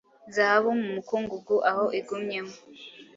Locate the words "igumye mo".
1.99-2.55